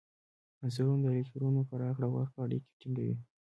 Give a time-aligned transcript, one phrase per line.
[0.63, 3.15] عنصرونه د الکترونونو په راکړه ورکړه اړیکې ټینګوي.